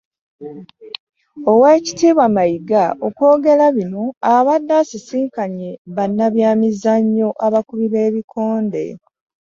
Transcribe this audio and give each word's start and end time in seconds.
Oweekitiibwa 1.51 2.25
Mayiga 2.35 2.83
okwogera 3.07 3.65
bino 3.77 4.03
abadde 4.35 4.73
asisinkanye 4.81 5.69
bannabyamizannyo 5.95 7.29
abakubi 7.45 7.85
b'ebikonde 7.93 8.83